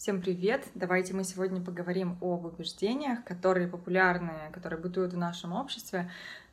Всем 0.00 0.22
привет! 0.22 0.66
Давайте 0.74 1.12
мы 1.12 1.24
сегодня 1.24 1.60
поговорим 1.60 2.16
об 2.22 2.46
убеждениях, 2.46 3.22
которые 3.22 3.68
популярны, 3.68 4.32
которые 4.50 4.80
бытуют 4.80 5.12
в 5.12 5.18
нашем 5.18 5.52
обществе, 5.52 6.10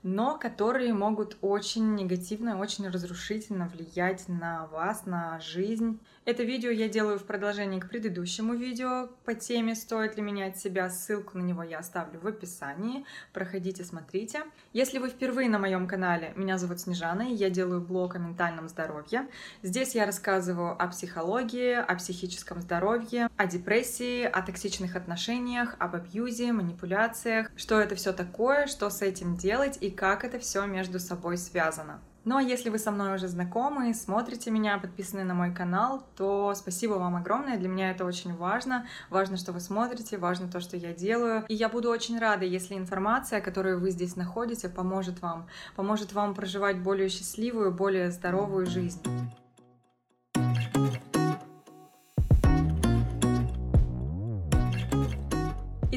но 0.08 0.38
которые 0.38 0.94
могут 0.94 1.36
очень 1.42 1.96
негативно, 1.96 2.60
очень 2.60 2.88
разрушительно 2.88 3.68
влиять 3.68 4.30
на 4.30 4.66
вас, 4.68 5.06
на 5.06 5.38
жизнь. 5.42 6.00
Это 6.24 6.44
видео 6.44 6.72
я 6.72 6.88
делаю 6.88 7.20
в 7.20 7.24
продолжении 7.24 7.80
к 7.80 7.90
предыдущему 7.90 8.54
видео 8.54 9.10
по 9.26 9.34
теме 9.34 9.76
«Стоит 9.76 10.16
ли 10.16 10.22
менять 10.22 10.58
себя?». 10.58 10.90
Ссылку 10.90 11.38
на 11.38 11.42
него 11.42 11.62
я 11.62 11.80
оставлю 11.80 12.22
в 12.22 12.28
описании. 12.28 13.06
Проходите, 13.34 13.84
смотрите. 13.84 14.44
Если 14.72 14.98
вы 14.98 15.10
впервые 15.10 15.50
на 15.50 15.60
моем 15.60 15.88
канале, 15.88 16.32
меня 16.38 16.58
зовут 16.58 16.80
Снежана, 16.80 17.24
и 17.24 17.34
я 17.34 17.50
делаю 17.50 17.82
блог 17.82 18.16
о 18.16 18.20
ментальном 18.20 18.70
здоровье. 18.70 19.28
Здесь 19.62 19.94
я 19.94 20.06
рассказываю 20.06 20.82
о 20.82 20.88
психологии, 20.88 21.74
о 21.74 21.96
психическом 21.96 22.62
здоровье, 22.62 23.30
о 23.36 23.46
депрессии, 23.46 24.24
о 24.24 24.42
токсичных 24.42 24.96
отношениях, 24.96 25.76
об 25.80 25.96
абьюзе, 25.96 26.54
манипуляциях, 26.54 27.52
что 27.58 27.80
это 27.82 27.96
все 27.96 28.14
такое, 28.14 28.68
что 28.68 28.90
с 28.90 29.02
этим 29.02 29.36
делать 29.36 29.78
и 29.82 29.97
как 29.98 30.24
это 30.24 30.40
все 30.40 30.66
между 30.66 31.00
собой 31.00 31.38
связано. 31.38 32.00
Ну 32.24 32.36
а 32.36 32.42
если 32.42 32.70
вы 32.70 32.78
со 32.78 32.92
мной 32.92 33.16
уже 33.16 33.28
знакомы, 33.30 33.94
смотрите 33.94 34.52
меня, 34.52 34.78
подписаны 34.78 35.24
на 35.24 35.34
мой 35.34 35.54
канал, 35.54 36.04
то 36.18 36.54
спасибо 36.56 36.96
вам 36.96 37.16
огромное. 37.16 37.58
Для 37.58 37.70
меня 37.70 37.90
это 37.90 38.04
очень 38.04 38.36
важно. 38.36 38.86
Важно, 39.10 39.38
что 39.38 39.54
вы 39.54 39.62
смотрите, 39.62 40.18
важно 40.18 40.50
то, 40.50 40.60
что 40.60 40.76
я 40.76 40.94
делаю. 40.94 41.46
И 41.48 41.56
я 41.56 41.70
буду 41.70 41.90
очень 41.90 42.20
рада, 42.20 42.44
если 42.44 42.76
информация, 42.76 43.40
которую 43.40 43.80
вы 43.80 43.92
здесь 43.92 44.18
находите, 44.18 44.68
поможет 44.68 45.22
вам. 45.22 45.48
Поможет 45.78 46.12
вам 46.12 46.36
проживать 46.36 46.80
более 46.80 47.08
счастливую, 47.08 47.72
более 47.72 48.12
здоровую 48.12 48.66
жизнь. 48.66 49.02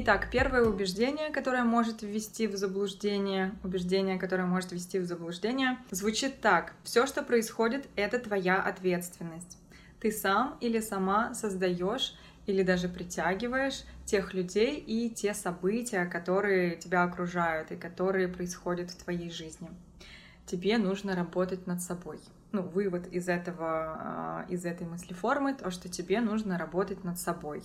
Итак, 0.03 0.29
первое 0.33 0.63
убеждение, 0.63 1.29
которое 1.29 1.63
может 1.63 2.01
ввести 2.01 2.47
в 2.47 2.57
заблуждение, 2.57 3.53
убеждение, 3.63 4.19
которое 4.19 4.47
может 4.47 4.73
ввести 4.73 4.99
в 4.99 5.05
заблуждение, 5.05 5.77
звучит 5.91 6.41
так. 6.41 6.73
Все, 6.85 7.07
что 7.07 7.23
происходит, 7.23 7.87
это 7.97 8.19
твоя 8.19 8.63
ответственность. 8.63 9.59
Ты 10.01 10.11
сам 10.11 10.57
или 10.63 10.81
сама 10.81 11.35
создаешь 11.35 12.15
или 12.47 12.63
даже 12.63 12.89
притягиваешь 12.89 13.85
тех 14.07 14.33
людей 14.33 14.79
и 14.79 15.11
те 15.11 15.35
события, 15.35 16.07
которые 16.07 16.77
тебя 16.77 17.03
окружают 17.03 17.71
и 17.71 17.77
которые 17.77 18.29
происходят 18.29 18.91
в 18.91 19.05
твоей 19.05 19.31
жизни. 19.31 19.69
Тебе 20.47 20.79
нужно 20.79 21.15
работать 21.15 21.67
над 21.67 21.83
собой. 21.83 22.21
Ну, 22.53 22.63
вывод 22.63 23.07
из 23.13 23.29
этого, 23.29 23.97
а, 24.01 24.47
из 24.49 24.65
этой 24.65 24.87
мыслеформы, 24.87 25.55
то, 25.55 25.71
что 25.71 25.89
тебе 25.91 26.21
нужно 26.21 26.59
работать 26.59 27.05
над 27.05 27.19
собой 27.19 27.63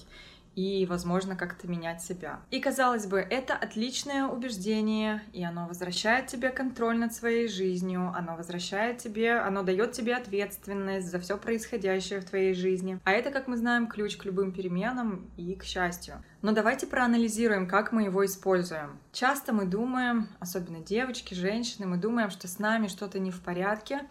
и, 0.56 0.86
возможно, 0.86 1.36
как-то 1.36 1.68
менять 1.68 2.02
себя. 2.02 2.40
И, 2.52 2.60
казалось 2.60 3.06
бы, 3.06 3.20
это 3.20 3.56
отличное 3.56 4.26
убеждение, 4.26 5.22
и 5.34 5.44
оно 5.44 5.68
возвращает 5.68 6.28
тебе 6.28 6.50
контроль 6.50 6.98
над 6.98 7.14
своей 7.14 7.48
жизнью, 7.48 8.12
оно 8.16 8.36
возвращает 8.36 8.98
тебе, 8.98 9.34
оно 9.34 9.64
дает 9.64 9.92
тебе 9.92 10.16
ответственность 10.16 11.12
за 11.12 11.20
все 11.20 11.38
происходящее 11.38 12.22
в 12.22 12.26
твоей 12.26 12.54
жизни. 12.54 13.00
А 13.04 13.12
это, 13.12 13.32
как 13.32 13.48
мы 13.48 13.58
знаем, 13.58 13.88
ключ 13.88 14.18
к 14.18 14.26
любым 14.26 14.52
переменам 14.52 15.30
и 15.38 15.56
к 15.56 15.64
счастью. 15.64 16.24
Но 16.46 16.52
давайте 16.52 16.86
проанализируем, 16.86 17.68
как 17.68 17.92
мы 17.92 18.04
его 18.04 18.24
используем. 18.24 19.00
Часто 19.12 19.52
мы 19.52 19.66
думаем, 19.66 20.28
особенно 20.40 20.78
девочки, 20.78 21.34
женщины, 21.34 21.88
мы 21.88 21.98
думаем, 21.98 22.30
что 22.30 22.48
с 22.48 22.60
нами 22.60 22.86
что-то 22.86 23.18
не 23.18 23.32
в 23.32 23.42
порядке, 23.42 24.02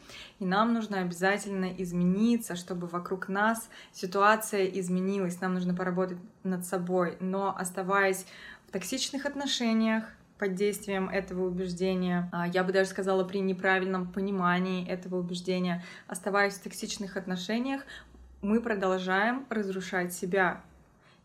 и 0.41 0.45
нам 0.45 0.75
нужно 0.75 0.99
обязательно 0.99 1.67
измениться, 1.79 2.57
чтобы 2.57 2.89
вокруг 2.89 3.29
нас 3.29 3.69
ситуация 3.93 4.65
изменилась. 4.65 5.41
Нам 5.41 5.55
нужно 5.55 5.77
поработать 5.77 6.19
над 6.43 6.67
собой, 6.67 7.17
но 7.21 7.57
оставаясь 7.57 8.27
в 8.67 8.73
токсичных 8.73 9.27
отношениях, 9.27 10.03
под 10.37 10.57
действием 10.57 11.09
этого 11.09 11.47
убеждения, 11.47 12.29
а, 12.33 12.49
я 12.49 12.65
бы 12.65 12.73
даже 12.73 12.91
сказала 12.91 13.23
при 13.23 13.39
неправильном 13.39 14.11
понимании 14.11 14.85
этого 14.89 15.21
убеждения, 15.21 15.85
оставаясь 16.09 16.55
в 16.55 16.63
токсичных 16.63 17.17
отношениях, 17.17 17.83
мы 18.43 18.61
продолжаем 18.61 19.47
разрушать 19.49 20.13
себя, 20.13 20.61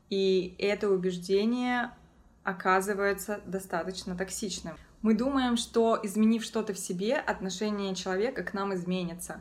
и 0.09 0.55
это 0.57 0.89
убеждение 0.89 1.91
оказывается 2.43 3.41
достаточно 3.45 4.15
токсичным. 4.15 4.75
Мы 5.01 5.13
думаем, 5.13 5.55
что 5.55 5.99
изменив 6.01 6.43
что-то 6.43 6.73
в 6.73 6.79
себе, 6.79 7.15
отношение 7.15 7.95
человека 7.95 8.43
к 8.43 8.53
нам 8.53 8.73
изменится, 8.73 9.39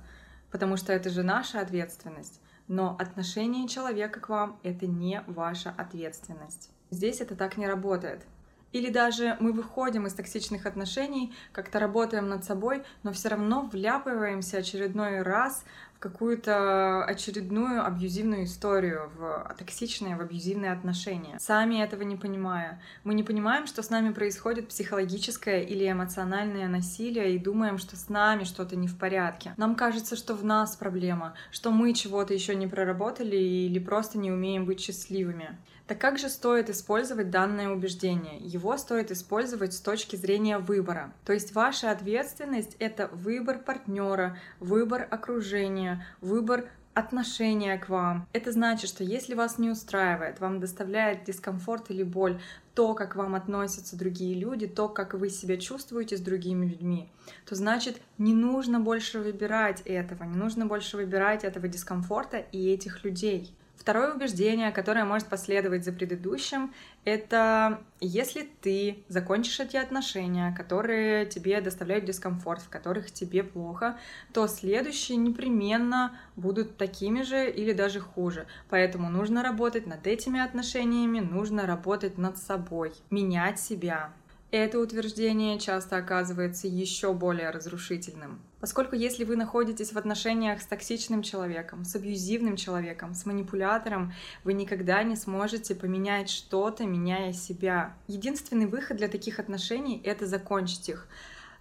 потому 0.50 0.76
что 0.76 0.92
это 0.92 1.10
же 1.10 1.22
наша 1.22 1.60
ответственность. 1.60 2.40
Но 2.68 2.96
отношение 2.98 3.66
человека 3.66 4.20
к 4.20 4.28
вам— 4.28 4.60
это 4.62 4.86
не 4.86 5.22
ваша 5.26 5.74
ответственность. 5.76 6.70
Здесь 6.90 7.20
это 7.20 7.34
так 7.34 7.56
не 7.56 7.66
работает. 7.66 8.24
Или 8.72 8.90
даже 8.90 9.36
мы 9.40 9.52
выходим 9.52 10.06
из 10.06 10.12
токсичных 10.12 10.66
отношений, 10.66 11.34
как-то 11.52 11.78
работаем 11.78 12.28
над 12.28 12.44
собой, 12.44 12.84
но 13.02 13.12
все 13.12 13.30
равно 13.30 13.62
вляпываемся 13.72 14.58
очередной 14.58 15.22
раз 15.22 15.64
какую-то 15.98 17.04
очередную 17.04 17.84
абьюзивную 17.84 18.44
историю, 18.44 19.10
в 19.16 19.54
токсичные, 19.58 20.16
в 20.16 20.20
абьюзивные 20.20 20.72
отношения, 20.72 21.36
сами 21.38 21.82
этого 21.82 22.02
не 22.02 22.16
понимая. 22.16 22.80
Мы 23.04 23.14
не 23.14 23.22
понимаем, 23.22 23.66
что 23.66 23.82
с 23.82 23.90
нами 23.90 24.12
происходит 24.12 24.68
психологическое 24.68 25.62
или 25.62 25.90
эмоциональное 25.90 26.68
насилие, 26.68 27.34
и 27.34 27.38
думаем, 27.38 27.78
что 27.78 27.96
с 27.96 28.08
нами 28.08 28.44
что-то 28.44 28.76
не 28.76 28.86
в 28.86 28.96
порядке. 28.96 29.54
Нам 29.56 29.74
кажется, 29.74 30.16
что 30.16 30.34
в 30.34 30.44
нас 30.44 30.76
проблема, 30.76 31.34
что 31.50 31.70
мы 31.70 31.92
чего-то 31.94 32.32
еще 32.32 32.54
не 32.54 32.66
проработали 32.66 33.36
или 33.36 33.78
просто 33.78 34.18
не 34.18 34.30
умеем 34.30 34.66
быть 34.66 34.80
счастливыми. 34.80 35.56
Так 35.88 35.98
как 35.98 36.18
же 36.18 36.28
стоит 36.28 36.68
использовать 36.68 37.30
данное 37.30 37.70
убеждение? 37.70 38.36
Его 38.40 38.76
стоит 38.76 39.10
использовать 39.10 39.72
с 39.72 39.80
точки 39.80 40.16
зрения 40.16 40.58
выбора. 40.58 41.14
То 41.24 41.32
есть 41.32 41.54
ваша 41.54 41.90
ответственность— 41.90 42.76
это 42.78 43.08
выбор 43.10 43.58
партнера, 43.58 44.36
выбор 44.60 45.08
окружения, 45.10 45.87
выбор 46.20 46.68
отношения 46.98 47.78
к 47.78 47.88
вам. 47.88 48.26
Это 48.32 48.52
значит, 48.52 48.90
что 48.90 49.04
если 49.04 49.34
вас 49.34 49.58
не 49.58 49.70
устраивает, 49.70 50.40
вам 50.40 50.60
доставляет 50.60 51.24
дискомфорт 51.24 51.90
или 51.90 52.02
боль 52.02 52.40
то, 52.74 52.94
как 52.94 53.16
вам 53.16 53.34
относятся 53.34 53.96
другие 53.96 54.38
люди, 54.38 54.66
то, 54.66 54.88
как 54.88 55.14
вы 55.14 55.30
себя 55.30 55.56
чувствуете 55.56 56.16
с 56.16 56.20
другими 56.20 56.66
людьми, 56.66 57.10
то 57.46 57.54
значит 57.54 58.00
не 58.18 58.34
нужно 58.34 58.80
больше 58.80 59.18
выбирать 59.18 59.80
этого, 59.84 60.24
не 60.24 60.36
нужно 60.36 60.66
больше 60.66 60.96
выбирать 60.96 61.44
этого 61.44 61.68
дискомфорта 61.68 62.38
и 62.38 62.68
этих 62.68 63.04
людей. 63.04 63.54
Второе 63.78 64.12
убеждение, 64.12 64.72
которое 64.72 65.04
может 65.04 65.28
последовать 65.28 65.84
за 65.84 65.92
предыдущим, 65.92 66.74
это 67.04 67.80
если 68.00 68.48
ты 68.60 69.04
закончишь 69.08 69.60
эти 69.60 69.76
отношения, 69.76 70.52
которые 70.54 71.26
тебе 71.26 71.60
доставляют 71.60 72.04
дискомфорт, 72.04 72.60
в 72.60 72.68
которых 72.68 73.12
тебе 73.12 73.44
плохо, 73.44 73.96
то 74.34 74.48
следующие 74.48 75.16
непременно 75.16 76.18
будут 76.34 76.76
такими 76.76 77.22
же 77.22 77.48
или 77.48 77.72
даже 77.72 78.00
хуже. 78.00 78.46
Поэтому 78.68 79.10
нужно 79.10 79.44
работать 79.44 79.86
над 79.86 80.06
этими 80.08 80.40
отношениями, 80.40 81.20
нужно 81.20 81.64
работать 81.64 82.18
над 82.18 82.36
собой, 82.36 82.92
менять 83.10 83.60
себя. 83.60 84.12
Это 84.50 84.78
утверждение 84.78 85.58
часто 85.58 85.98
оказывается 85.98 86.68
еще 86.68 87.12
более 87.12 87.50
разрушительным. 87.50 88.40
Поскольку 88.60 88.96
если 88.96 89.24
вы 89.24 89.36
находитесь 89.36 89.92
в 89.92 89.98
отношениях 89.98 90.62
с 90.62 90.66
токсичным 90.66 91.22
человеком, 91.22 91.84
с 91.84 91.94
абьюзивным 91.94 92.56
человеком, 92.56 93.12
с 93.12 93.26
манипулятором, 93.26 94.14
вы 94.44 94.54
никогда 94.54 95.02
не 95.02 95.16
сможете 95.16 95.74
поменять 95.74 96.30
что-то, 96.30 96.84
меняя 96.84 97.34
себя. 97.34 97.94
Единственный 98.06 98.66
выход 98.66 98.96
для 98.96 99.08
таких 99.08 99.38
отношений— 99.38 100.00
это 100.04 100.26
закончить 100.26 100.88
их. 100.88 101.08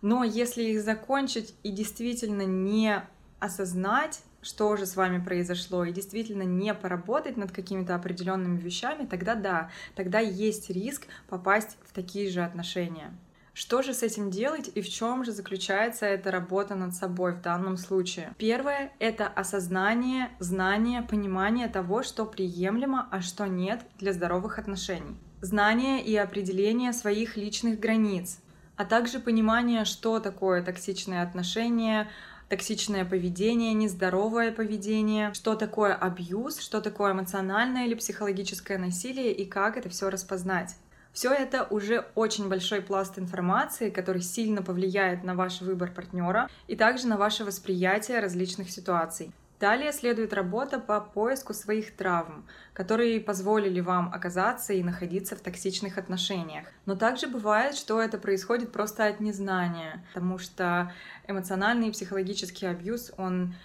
Но 0.02 0.24
если 0.24 0.64
их 0.64 0.82
закончить 0.82 1.56
и 1.64 1.72
действительно 1.72 2.44
не 2.44 3.04
осознать, 3.40 4.22
что 4.42 4.76
же 4.78 4.86
с 4.86 4.96
вами 4.96 5.24
произошло, 5.24 5.84
и 5.86 5.92
действительно 5.92 6.44
не 6.44 6.74
поработать 6.74 7.38
над 7.38 7.52
какими-то 7.52 7.96
определенными 7.96 8.60
вещами, 8.60 9.06
тогда 9.06 9.36
да, 9.36 9.72
тогда 9.96 10.20
есть 10.20 10.70
риск 10.70 11.08
попасть 11.28 11.78
в 11.86 11.94
такие 11.94 12.30
же 12.30 12.44
отношения. 12.44 13.12
Что 13.60 13.82
же 13.82 13.96
с 13.96 14.04
этим 14.04 14.30
делать 14.30 14.70
и 14.76 14.82
в 14.82 14.88
чем 14.88 15.26
же 15.26 15.32
заключается 15.32 16.06
эта 16.06 16.30
работа 16.30 16.76
над 16.76 16.94
собой 16.94 17.34
в 17.34 17.42
данном 17.42 17.78
случае? 17.78 18.36
Первое— 18.38 18.92
это 19.00 19.26
осознание, 19.28 20.30
знание, 20.38 21.02
понимание 21.02 21.68
того, 21.68 22.04
что 22.04 22.28
приемлемо, 22.28 23.08
а 23.10 23.22
что 23.22 23.48
нет 23.48 23.82
для 23.98 24.14
здоровых 24.14 24.60
отношений. 24.60 25.18
Знание 25.42 26.04
и 26.04 26.16
определение 26.16 26.94
своих 26.94 27.36
личных 27.36 27.80
границ, 27.80 28.40
а 28.76 28.86
также 28.86 29.20
понимание, 29.20 29.86
что 29.86 30.20
такое 30.20 30.62
токсичные 30.62 31.24
отношения, 31.24 32.12
токсичное 32.50 33.06
поведение, 33.06 33.74
нездоровое 33.74 34.52
поведение, 34.52 35.34
что 35.34 35.56
такое 35.56 35.94
абьюз, 35.94 36.60
что 36.60 36.82
такое 36.82 37.14
эмоциональное 37.14 37.86
или 37.86 37.94
психологическое 37.94 38.78
насилие 38.78 39.34
и 39.34 39.46
как 39.46 39.78
это 39.78 39.90
все 39.90 40.10
распознать. 40.10 40.76
Все 41.14 41.32
это 41.34 41.64
уже 41.64 42.06
очень 42.14 42.48
большой 42.48 42.82
пласт 42.82 43.18
информации, 43.18 43.90
который 43.90 44.22
сильно 44.22 44.62
повлияет 44.62 45.24
на 45.24 45.34
ваш 45.34 45.62
выбор 45.62 45.92
партнера 45.92 46.48
и 46.68 46.76
также 46.76 47.08
на 47.08 47.18
ваше 47.18 47.44
восприятие 47.44 48.20
различных 48.20 48.70
ситуаций. 48.70 49.32
Далее 49.60 49.92
следует 49.92 50.34
работа 50.34 50.80
по 50.80 51.02
поиску 51.02 51.54
своих 51.54 51.96
травм, 51.96 52.46
которые 52.74 53.20
позволили 53.20 53.80
вам 53.80 54.14
оказаться 54.14 54.74
и 54.74 54.84
находиться 54.84 55.36
в 55.36 55.40
токсичных 55.40 55.98
отношениях. 55.98 56.68
Но 56.86 56.96
также 56.96 57.28
бывает, 57.28 57.76
что 57.76 58.00
это 58.00 58.20
происходит 58.20 58.72
просто 58.72 59.08
от 59.08 59.20
незнания, 59.20 60.06
потому 60.14 60.38
что 60.38 60.94
эмоциональный 61.28 61.88
и 61.88 61.92
психологический 61.92 62.68
абьюз, 62.68 63.12
он 63.18 63.56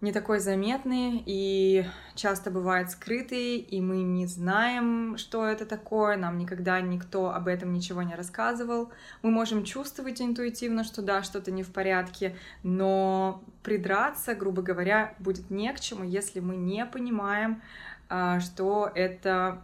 не 0.00 0.12
такой 0.12 0.38
заметный 0.38 1.22
и 1.26 1.84
часто 2.14 2.50
бывает 2.50 2.90
скрытый, 2.90 3.56
и 3.56 3.80
мы 3.80 4.02
не 4.02 4.26
знаем, 4.26 5.16
что 5.18 5.44
это 5.44 5.66
такое, 5.66 6.16
нам 6.16 6.38
никогда 6.38 6.80
никто 6.80 7.30
об 7.30 7.48
этом 7.48 7.72
ничего 7.72 8.02
не 8.02 8.14
рассказывал. 8.14 8.92
Мы 9.22 9.30
можем 9.30 9.64
чувствовать 9.64 10.22
интуитивно, 10.22 10.84
что 10.84 11.02
да, 11.02 11.22
что-то 11.24 11.50
не 11.50 11.64
в 11.64 11.72
порядке, 11.72 12.36
но 12.62 13.42
придраться, 13.64 14.34
грубо 14.34 14.62
говоря, 14.62 15.14
будет 15.18 15.50
не 15.50 15.72
к 15.72 15.80
чему, 15.80 16.04
если 16.04 16.38
мы 16.38 16.56
не 16.56 16.86
понимаем, 16.86 17.60
а, 18.08 18.38
что 18.38 18.90
это 18.94 19.62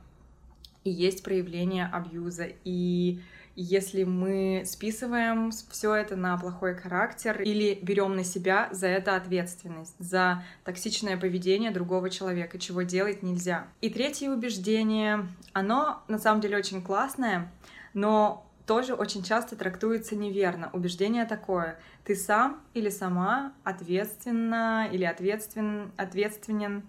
и 0.85 0.91
есть 0.91 1.23
проявление 1.23 1.87
абьюза. 1.87 2.49
И 2.65 3.21
если 3.57 4.05
мы 4.05 4.65
списываем 4.67 5.51
все 5.51 5.95
это 5.95 6.17
на 6.17 6.37
плохой 6.37 6.75
характер 6.75 7.41
или 7.41 7.79
берем 7.83 8.17
на 8.17 8.25
себя 8.25 8.69
за 8.73 8.89
это 8.89 9.17
ответственность, 9.17 9.95
за 9.99 10.43
токсичное 10.65 11.17
поведение 11.17 11.71
другого 11.71 12.11
человека, 12.11 12.59
чего 12.59 12.83
делать 12.83 13.23
нельзя. 13.23 13.67
И 13.81 13.91
третье 13.91 14.31
убеждение, 14.31 15.27
оно 15.53 16.03
на 16.09 16.19
самом 16.19 16.41
деле 16.41 16.57
очень 16.57 16.83
классное, 16.83 17.51
но 17.95 18.45
тоже 18.67 18.95
очень 18.95 19.23
часто 19.23 19.57
трактуется 19.57 20.17
неверно. 20.17 20.71
Убеждение 20.73 21.27
такое. 21.27 21.79
Ты 22.05 22.17
сам 22.17 22.61
или 22.73 22.89
сама 22.89 23.53
ответственна 23.63 24.89
или 24.91 25.05
ответственен, 25.05 25.93
ответственен, 25.97 26.83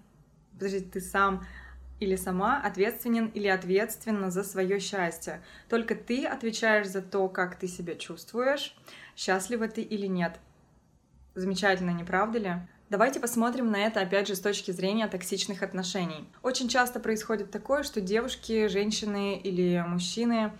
подожди, 0.52 0.80
ты 0.80 1.00
сам 1.00 1.44
или 2.00 2.16
сама 2.16 2.60
ответственен 2.60 3.26
или 3.28 3.48
ответственна 3.48 4.30
за 4.30 4.44
свое 4.44 4.80
счастье. 4.80 5.42
Только 5.68 5.94
ты 5.94 6.26
отвечаешь 6.26 6.88
за 6.88 7.02
то, 7.02 7.28
как 7.28 7.56
ты 7.56 7.68
себя 7.68 7.94
чувствуешь, 7.94 8.76
счастлива 9.16 9.68
ты 9.68 9.82
или 9.82 10.06
нет. 10.06 10.38
Замечательно, 11.34 11.90
не 11.90 12.04
правда 12.04 12.38
ли? 12.38 12.54
Давайте 12.88 13.18
посмотрим 13.18 13.70
на 13.70 13.78
это 13.78 14.00
опять 14.00 14.28
же 14.28 14.36
с 14.36 14.40
точки 14.40 14.70
зрения 14.70 15.08
токсичных 15.08 15.62
отношений. 15.62 16.28
Очень 16.42 16.68
часто 16.68 17.00
происходит 17.00 17.50
такое, 17.50 17.82
что 17.82 18.00
девушки, 18.00 18.68
женщины 18.68 19.36
или 19.36 19.84
мужчины, 19.86 20.52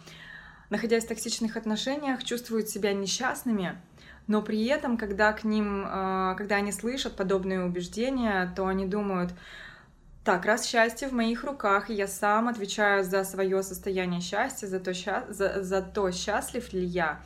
находясь 0.69 1.05
в 1.05 1.09
токсичных 1.09 1.57
отношениях, 1.57 2.25
чувствуют 2.25 2.69
себя 2.69 2.93
несчастными, 2.95 3.81
но 4.27 4.43
при 4.43 4.67
этом, 4.67 4.97
когда 4.97 5.33
к 5.33 5.45
ним, 5.45 5.85
э, 5.87 6.35
когда 6.37 6.57
они 6.57 6.73
слышат 6.73 7.15
подобные 7.15 7.65
убеждения, 7.65 8.53
то 8.57 8.67
они 8.67 8.87
думают, 8.87 9.33
так, 10.27 10.45
раз 10.45 10.67
счастье 10.67 11.07
в 11.07 11.13
моих 11.13 11.45
руках, 11.45 11.89
и 11.89 11.95
я 11.95 12.09
сам 12.09 12.49
отвечаю 12.49 13.05
за 13.05 13.23
свое 13.23 13.63
состояние 13.63 14.21
счастья, 14.21 14.67
за 14.67 14.81
то, 14.81 14.93
счаст... 14.93 15.29
за, 15.29 15.63
за 15.63 15.81
то, 15.81 16.11
счастлив 16.11 16.73
ли 16.73 16.85
я, 16.85 17.21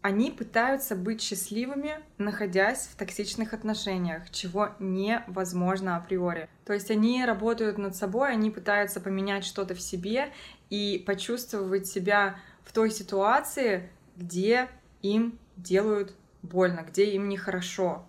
они 0.00 0.32
пытаются 0.32 0.96
быть 0.96 1.22
счастливыми, 1.22 2.00
находясь 2.18 2.88
в 2.88 2.96
токсичных 2.96 3.52
отношениях, 3.52 4.28
чего 4.32 4.70
невозможно 4.80 5.96
априори. 5.96 6.48
То 6.64 6.72
есть 6.72 6.90
они 6.90 7.24
работают 7.24 7.78
над 7.78 7.94
собой, 7.94 8.32
они 8.32 8.50
пытаются 8.50 9.00
поменять 9.00 9.44
что-то 9.44 9.76
в 9.76 9.80
себе 9.80 10.32
и 10.68 11.00
почувствовать 11.06 11.86
себя 11.86 12.40
в 12.64 12.72
той 12.72 12.90
ситуации, 12.90 13.88
где 14.16 14.68
им 15.00 15.38
делают 15.56 16.12
больно, 16.42 16.80
где 16.80 17.04
им 17.12 17.28
нехорошо. 17.28 18.04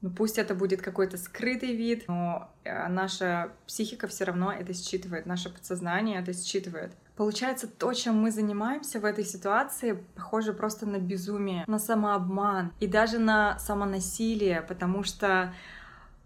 Ну 0.00 0.10
пусть 0.10 0.38
это 0.38 0.54
будет 0.54 0.80
какой-то 0.80 1.16
скрытый 1.16 1.74
вид, 1.74 2.04
но 2.06 2.48
э, 2.62 2.88
наша 2.88 3.50
психика 3.66 4.06
все 4.06 4.24
равно 4.24 4.52
это 4.52 4.72
считывает, 4.72 5.26
наше 5.26 5.50
подсознание 5.50 6.20
это 6.20 6.32
считывает. 6.32 6.92
Получается, 7.16 7.66
то, 7.66 7.92
чем 7.94 8.14
мы 8.14 8.30
занимаемся 8.30 9.00
в 9.00 9.04
этой 9.04 9.24
ситуации, 9.24 10.04
похоже 10.14 10.52
просто 10.52 10.86
на 10.86 10.98
безумие, 10.98 11.64
на 11.66 11.80
самообман 11.80 12.72
и 12.78 12.86
даже 12.86 13.18
на 13.18 13.58
самонасилие, 13.58 14.62
потому 14.62 15.02
что 15.02 15.52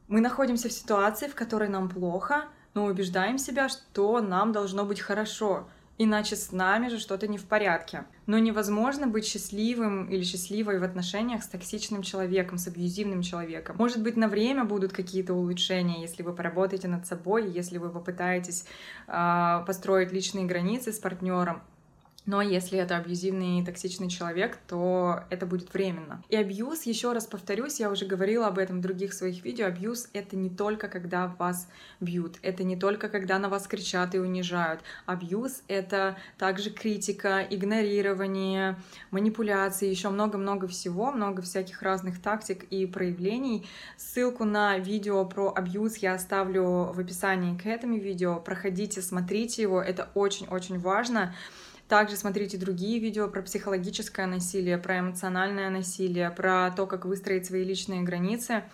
мы 0.06 0.20
находимся 0.20 0.68
в 0.68 0.72
ситуации, 0.72 1.28
в 1.28 1.34
которой 1.34 1.70
нам 1.70 1.88
плохо, 1.88 2.44
но 2.74 2.84
убеждаем 2.84 3.38
себя, 3.38 3.70
что 3.70 4.20
нам 4.20 4.52
должно 4.52 4.84
быть 4.84 5.00
хорошо, 5.00 5.66
иначе 6.04 6.36
с 6.36 6.52
нами 6.52 6.88
же 6.88 6.98
что-то 6.98 7.26
не 7.28 7.38
в 7.38 7.44
порядке. 7.44 8.04
Но 8.26 8.38
невозможно 8.38 9.06
быть 9.06 9.26
счастливым 9.26 10.08
или 10.08 10.22
счастливой 10.22 10.78
в 10.78 10.84
отношениях 10.84 11.42
с 11.42 11.48
токсичным 11.48 12.02
человеком, 12.02 12.58
с 12.58 12.68
абьюзивным 12.68 13.22
человеком. 13.22 13.76
Может 13.78 14.02
быть, 14.02 14.16
на 14.16 14.28
время 14.28 14.64
будут 14.64 14.92
какие-то 14.92 15.34
улучшения, 15.34 16.00
если 16.00 16.22
вы 16.22 16.32
поработаете 16.32 16.88
над 16.88 17.06
собой, 17.06 17.50
если 17.50 17.78
вы 17.78 17.90
попытаетесь 17.90 18.64
э, 19.08 19.64
построить 19.66 20.12
личные 20.12 20.46
границы 20.46 20.92
с 20.92 20.98
партнером. 20.98 21.62
Но 22.24 22.40
если 22.40 22.78
это 22.78 22.96
абьюзивный 22.96 23.58
и 23.58 23.64
токсичный 23.64 24.08
человек, 24.08 24.56
то 24.68 25.24
это 25.28 25.44
будет 25.44 25.74
временно. 25.74 26.22
И 26.28 26.36
абьюз, 26.36 26.84
еще 26.84 27.12
раз 27.12 27.26
повторюсь, 27.26 27.80
я 27.80 27.90
уже 27.90 28.06
говорила 28.06 28.46
об 28.46 28.58
этом 28.58 28.78
в 28.78 28.80
других 28.80 29.12
своих 29.12 29.44
видео, 29.44 29.66
абьюз— 29.66 30.08
это 30.12 30.36
не 30.36 30.48
только 30.48 30.86
когда 30.86 31.34
вас 31.38 31.68
бьют, 32.00 32.36
это 32.42 32.62
не 32.62 32.76
только 32.76 33.08
когда 33.08 33.40
на 33.40 33.48
вас 33.48 33.66
кричат 33.66 34.14
и 34.14 34.20
унижают. 34.20 34.82
Абьюз— 35.04 35.62
это 35.68 36.16
также 36.38 36.70
критика, 36.70 37.44
игнорирование, 37.50 38.76
манипуляции, 39.10 39.88
еще 39.88 40.08
много-много 40.08 40.68
всего, 40.68 41.10
много 41.10 41.42
всяких 41.42 41.82
разных 41.82 42.22
тактик 42.22 42.62
и 42.70 42.86
проявлений. 42.86 43.66
Ссылку 43.96 44.44
на 44.44 44.78
видео 44.78 45.24
про 45.24 45.52
абьюз 45.52 45.96
я 45.96 46.14
оставлю 46.14 46.92
в 46.92 47.00
описании 47.00 47.58
к 47.58 47.66
этому 47.66 47.98
видео. 47.98 48.38
Проходите, 48.38 49.02
смотрите 49.02 49.62
его, 49.62 49.82
это 49.82 50.08
очень-очень 50.14 50.78
важно. 50.78 51.34
Также 51.92 52.16
смотрите 52.16 52.56
другие 52.56 52.98
видео 52.98 53.28
про 53.28 53.42
психологическое 53.42 54.24
насилие, 54.24 54.78
про 54.78 55.00
эмоциональное 55.00 55.68
насилие, 55.68 56.30
про 56.30 56.70
то, 56.70 56.86
как 56.86 57.04
выстроить 57.04 57.44
свои 57.44 57.64
личные 57.64 58.00
границы. 58.00 58.64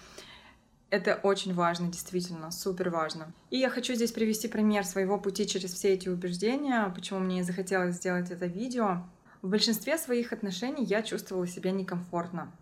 Это 0.89 1.19
очень 1.25 1.53
важно, 1.53 1.89
действительно, 1.89 2.53
супер 2.53 2.91
важно. 2.91 3.33
И 3.51 3.59
я 3.59 3.71
хочу 3.71 3.95
здесь 3.95 4.13
привести 4.13 4.47
пример 4.47 4.85
своего 4.85 5.19
пути 5.19 5.49
через 5.49 5.73
все 5.73 5.95
эти 5.95 6.09
убеждения, 6.09 6.93
почему 6.95 7.19
мне 7.19 7.43
захотелось 7.43 7.97
сделать 7.97 8.31
это 8.31 8.47
видео. 8.47 9.03
В 9.43 9.49
большинстве 9.49 9.99
своих 9.99 10.33
отношений 10.33 10.85
я 10.85 11.03
чувствовала 11.03 11.49
себя 11.49 11.73
некомфортно 11.73 12.53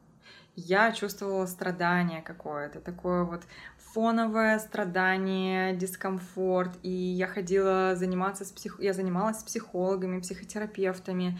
я 0.57 0.93
чувствовала 0.93 1.47
страдание 1.47 2.23
какое-то, 2.23 2.81
такое 2.81 3.25
вот 3.25 3.43
фоновое 3.77 4.59
страдание, 4.59 5.75
дискомфорт, 5.75 6.73
и 6.83 6.91
я 6.91 7.27
ходила 7.27 7.95
заниматься 7.95 8.45
с 8.45 8.53
псих... 8.53 8.81
я 8.81 8.93
занималась 8.93 9.41
с 9.41 9.43
психологами, 9.45 10.21
психотерапевтами, 10.21 11.39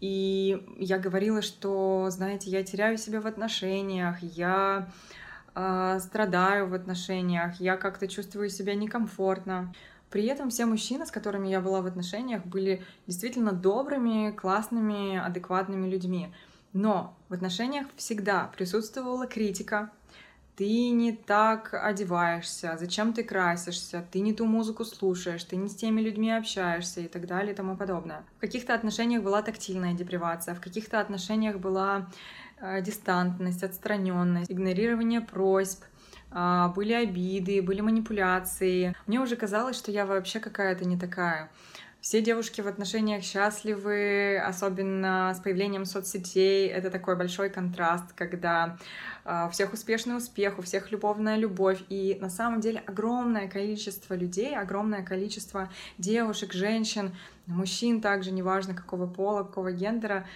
и 0.00 0.62
я 0.78 0.98
говорила, 0.98 1.42
что, 1.42 2.08
знаете, 2.10 2.50
я 2.50 2.62
теряю 2.62 2.98
себя 2.98 3.20
в 3.20 3.26
отношениях, 3.26 4.20
я 4.20 4.88
э, 5.54 5.98
страдаю 6.00 6.68
в 6.68 6.74
отношениях, 6.74 7.60
я 7.60 7.76
как-то 7.76 8.06
чувствую 8.06 8.50
себя 8.50 8.74
некомфортно. 8.74 9.72
При 10.10 10.26
этом 10.26 10.50
все 10.50 10.66
мужчины, 10.66 11.06
с 11.06 11.10
которыми 11.10 11.48
я 11.48 11.60
была 11.60 11.80
в 11.80 11.86
отношениях, 11.86 12.44
были 12.44 12.82
действительно 13.06 13.52
добрыми, 13.52 14.30
классными, 14.30 15.18
адекватными 15.18 15.88
людьми. 15.88 16.32
Но 16.76 17.16
в 17.30 17.32
отношениях 17.32 17.86
всегда 17.96 18.52
присутствовала 18.54 19.26
критика. 19.26 19.90
Ты 20.56 20.90
не 20.90 21.12
так 21.12 21.72
одеваешься, 21.72 22.76
зачем 22.78 23.14
ты 23.14 23.24
красишься, 23.24 24.04
ты 24.12 24.20
не 24.20 24.34
ту 24.34 24.44
музыку 24.44 24.84
слушаешь, 24.84 25.42
ты 25.44 25.56
не 25.56 25.70
с 25.70 25.74
теми 25.74 26.02
людьми 26.02 26.30
общаешься 26.30 27.00
и 27.00 27.08
так 27.08 27.26
далее 27.26 27.54
и 27.54 27.56
тому 27.56 27.78
подобное. 27.78 28.24
В 28.36 28.40
каких-то 28.42 28.74
отношениях 28.74 29.22
была 29.22 29.40
тактильная 29.40 29.94
депривация, 29.94 30.54
в 30.54 30.60
каких-то 30.60 31.00
отношениях 31.00 31.56
была 31.56 32.10
э, 32.60 32.82
дистантность, 32.82 33.62
отстраненность, 33.62 34.50
игнорирование 34.50 35.22
просьб, 35.22 35.82
э, 36.30 36.68
были 36.76 36.92
обиды, 36.92 37.62
были 37.62 37.80
манипуляции. 37.80 38.94
Мне 39.06 39.18
уже 39.20 39.36
казалось, 39.36 39.78
что 39.78 39.90
я 39.90 40.04
вообще 40.04 40.40
какая-то 40.40 40.84
не 40.84 40.98
такая. 40.98 41.50
Все 42.06 42.22
девушки 42.22 42.60
в 42.60 42.68
отношениях 42.68 43.24
счастливы, 43.24 44.38
особенно 44.38 45.34
с 45.34 45.40
появлением 45.40 45.84
соцсетей. 45.84 46.68
Это 46.68 46.88
такой 46.88 47.16
большой 47.16 47.50
контраст, 47.50 48.12
когда 48.14 48.78
uh, 49.24 49.48
у 49.48 49.50
всех 49.50 49.72
успешный 49.72 50.16
успех, 50.16 50.60
у 50.60 50.62
всех 50.62 50.92
любовная 50.92 51.34
любовь. 51.34 51.82
И 51.88 52.16
на 52.20 52.30
самом 52.30 52.60
деле 52.60 52.80
огромное 52.86 53.48
количество 53.48 54.14
людей, 54.14 54.56
огромное 54.56 55.02
количество 55.02 55.68
девушек, 55.98 56.52
женщин, 56.52 57.12
мужчин 57.46 58.00
также, 58.00 58.30
неважно 58.30 58.72
какого 58.72 59.08
пола, 59.08 59.42
какого 59.42 59.72
гендера, 59.72 60.28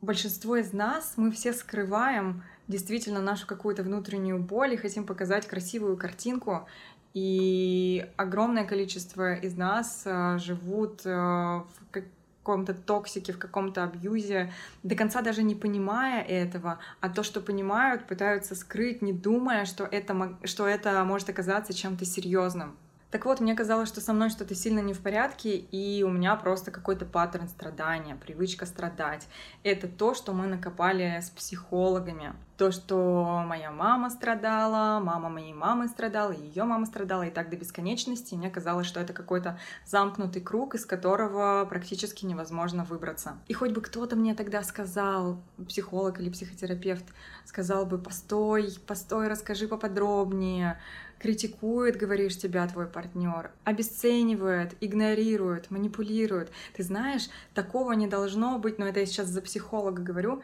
большинство 0.00 0.56
из 0.56 0.72
нас, 0.72 1.18
мы 1.18 1.32
все 1.32 1.52
скрываем 1.52 2.42
действительно 2.66 3.20
нашу 3.20 3.46
какую-то 3.46 3.82
внутреннюю 3.82 4.38
боль 4.38 4.72
и 4.72 4.78
хотим 4.78 5.04
показать 5.04 5.46
красивую 5.46 5.98
картинку, 5.98 6.66
и 7.14 8.06
огромное 8.16 8.64
количество 8.64 9.34
из 9.34 9.56
нас 9.56 10.02
э, 10.04 10.38
живут 10.38 11.02
э, 11.04 11.10
в 11.10 11.66
каком-то 11.90 12.74
токсике, 12.74 13.32
в 13.32 13.38
каком-то 13.38 13.84
абьюзе, 13.84 14.52
до 14.82 14.94
конца 14.94 15.20
даже 15.20 15.42
не 15.42 15.54
понимая 15.54 16.22
этого, 16.22 16.78
а 17.00 17.08
то, 17.08 17.22
что 17.22 17.40
понимают, 17.40 18.06
пытаются 18.06 18.54
скрыть, 18.54 19.02
не 19.02 19.12
думая, 19.12 19.64
что 19.64 19.84
это, 19.84 20.38
что 20.44 20.66
это 20.66 21.04
может 21.04 21.28
оказаться 21.28 21.74
чем-то 21.74 22.04
серьезным. 22.04 22.76
Так 23.10 23.24
вот, 23.24 23.40
мне 23.40 23.54
казалось, 23.54 23.88
что 23.88 24.02
со 24.02 24.12
мной 24.12 24.28
что-то 24.28 24.54
сильно 24.54 24.80
не 24.80 24.92
в 24.92 25.00
порядке, 25.00 25.56
и 25.56 26.02
у 26.02 26.10
меня 26.10 26.36
просто 26.36 26.70
какой-то 26.70 27.06
паттерн 27.06 27.48
страдания, 27.48 28.14
привычка 28.14 28.66
страдать. 28.66 29.26
Это 29.62 29.88
то, 29.88 30.14
что 30.14 30.34
мы 30.34 30.46
накопали 30.46 31.18
с 31.22 31.30
психологами. 31.30 32.34
То, 32.58 32.70
что 32.70 33.44
моя 33.46 33.70
мама 33.70 34.10
страдала, 34.10 35.00
мама 35.00 35.30
моей 35.30 35.54
мамы 35.54 35.88
страдала, 35.88 36.32
ее 36.32 36.64
мама 36.64 36.84
страдала, 36.84 37.22
и 37.22 37.30
так 37.30 37.48
до 37.48 37.56
бесконечности. 37.56 38.34
И 38.34 38.36
мне 38.36 38.50
казалось, 38.50 38.86
что 38.86 39.00
это 39.00 39.14
какой-то 39.14 39.58
замкнутый 39.86 40.42
круг, 40.42 40.74
из 40.74 40.84
которого 40.84 41.64
практически 41.66 42.26
невозможно 42.26 42.84
выбраться. 42.84 43.38
И 43.46 43.54
хоть 43.54 43.70
бы 43.70 43.80
кто-то 43.80 44.16
мне 44.16 44.34
тогда 44.34 44.62
сказал, 44.62 45.40
психолог 45.66 46.20
или 46.20 46.28
психотерапевт, 46.28 47.06
сказал 47.46 47.86
бы, 47.86 47.96
постой, 47.96 48.76
постой, 48.86 49.28
расскажи 49.28 49.66
поподробнее, 49.68 50.78
критикует, 51.18 51.96
говоришь, 51.96 52.36
тебя 52.36 52.66
твой 52.66 52.86
партнер, 52.86 53.50
обесценивает, 53.64 54.74
игнорирует, 54.80 55.70
манипулирует. 55.70 56.50
Ты 56.76 56.82
знаешь, 56.82 57.28
такого 57.54 57.92
не 57.92 58.06
должно 58.06 58.58
быть, 58.58 58.78
но 58.78 58.86
это 58.86 59.00
я 59.00 59.06
сейчас 59.06 59.28
за 59.28 59.42
психолога 59.42 60.02
говорю, 60.02 60.42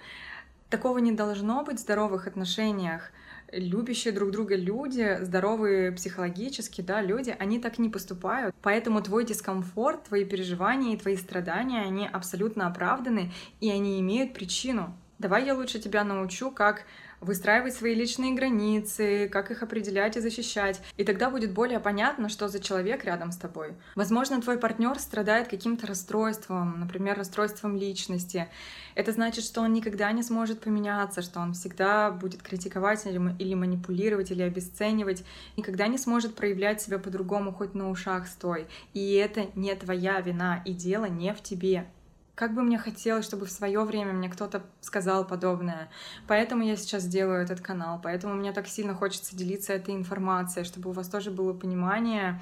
такого 0.71 0.99
не 0.99 1.13
должно 1.13 1.63
быть 1.65 1.79
в 1.79 1.83
здоровых 1.83 2.27
отношениях. 2.27 3.11
Любящие 3.53 4.13
друг 4.13 4.33
друга 4.33 4.57
люди, 4.57 5.19
здоровые 5.21 5.93
психологически, 5.93 6.81
да, 6.81 7.01
люди, 7.03 7.37
они 7.39 7.61
так 7.61 7.79
не 7.79 7.89
поступают. 7.89 8.55
Поэтому 8.63 9.01
твой 9.01 9.25
дискомфорт, 9.25 10.05
твои 10.05 10.25
переживания 10.25 10.95
и 10.95 10.99
твои 10.99 11.17
страдания, 11.17 11.83
они 11.83 12.09
абсолютно 12.09 12.67
оправданы, 12.67 13.33
и 13.61 13.71
они 13.71 14.01
имеют 14.01 14.35
причину. 14.35 14.97
Давай 15.21 15.47
я 15.47 15.55
лучше 15.55 15.79
тебя 15.79 16.03
научу, 16.03 16.51
как 16.51 16.85
выстраивать 17.21 17.75
свои 17.75 17.95
личные 17.95 18.35
границы, 18.35 19.29
как 19.29 19.51
их 19.51 19.63
определять 19.63 20.17
и 20.17 20.21
защищать. 20.21 20.81
И 20.97 21.05
тогда 21.05 21.31
будет 21.31 21.53
более 21.53 21.81
понятно, 21.81 22.29
что 22.29 22.49
за 22.49 22.61
человек 22.61 23.05
рядом 23.05 23.33
с 23.33 23.37
тобой. 23.37 23.75
Возможно, 23.95 24.41
твой 24.41 24.59
партнер 24.59 24.99
страдает 24.99 25.49
каким-то 25.49 25.87
расстройством, 25.87 26.81
например, 26.81 27.17
расстройством 27.17 27.77
личности. 27.77 28.49
Это 28.95 29.13
значит, 29.13 29.45
что 29.45 29.61
он 29.63 29.73
никогда 29.73 30.13
не 30.13 30.23
сможет 30.23 30.61
поменяться, 30.61 31.23
что 31.23 31.41
он 31.41 31.55
всегда 31.55 32.11
будет 32.11 32.43
критиковать 32.43 33.07
или, 33.07 33.55
манипулировать, 33.55 34.31
или 34.31 34.43
обесценивать, 34.43 35.25
никогда 35.57 35.89
не 35.89 35.99
сможет 35.99 36.35
проявлять 36.35 36.81
себя 36.81 36.99
по-другому, 36.99 37.53
хоть 37.53 37.75
на 37.75 37.91
ушах 37.91 38.29
стой. 38.29 38.67
И 38.93 39.15
это 39.15 39.47
не 39.55 39.75
твоя 39.75 40.21
вина, 40.21 40.63
и 40.65 40.73
дело 40.73 41.07
не 41.07 41.35
в 41.35 41.43
тебе. 41.43 41.87
Как 42.35 42.53
бы 42.53 42.63
мне 42.63 42.79
хотелось, 42.79 43.25
чтобы 43.25 43.47
в 43.47 43.51
свое 43.51 43.85
время 43.85 44.13
мне 44.13 44.29
кто-то 44.29 44.63
сказал 44.81 45.25
подобное. 45.25 45.89
Поэтому 46.27 46.65
я 46.65 46.77
сейчас 46.77 47.07
делаю 47.07 47.43
этот 47.43 47.61
канал, 47.61 48.01
поэтому 48.03 48.35
мне 48.35 48.53
так 48.53 48.67
сильно 48.67 48.95
хочется 48.95 49.37
делиться 49.37 49.73
этой 49.73 49.95
информацией, 49.95 50.65
чтобы 50.65 50.91
у 50.91 50.93
вас 50.93 51.09
тоже 51.09 51.31
было 51.31 51.53
понимание 51.53 52.41